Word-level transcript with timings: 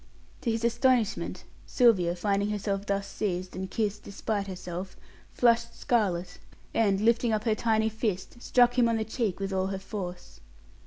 To 0.41 0.49
his 0.49 0.63
astonishment, 0.65 1.43
Sylvia, 1.67 2.15
finding 2.15 2.49
herself 2.49 2.87
thus 2.87 3.05
seized 3.07 3.55
and 3.55 3.69
kissed 3.69 4.01
despite 4.01 4.47
herself, 4.47 4.97
flushed 5.31 5.79
scarlet, 5.79 6.39
and, 6.73 6.99
lifting 7.01 7.31
up 7.31 7.43
her 7.43 7.53
tiny 7.53 7.87
fist, 7.87 8.41
struck 8.41 8.79
him 8.79 8.89
on 8.89 8.97
the 8.97 9.05
cheek 9.05 9.39
with 9.39 9.53
all 9.53 9.67
her 9.67 9.77
force. 9.77 10.39